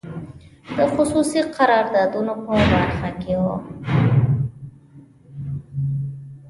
د 0.77 0.79
خصوصي 0.93 1.39
قراردادونو 1.55 2.33
په 2.45 2.53
برخو 2.69 3.09
کې 3.21 3.33
وو. 3.41 3.55